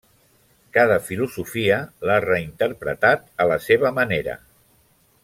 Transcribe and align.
Cada 0.77 0.95
filosofia 1.09 1.77
l'ha 2.09 2.17
reinterpretat 2.27 3.29
a 3.45 3.51
la 3.53 3.59
seva 3.71 3.93
manera. 4.03 4.39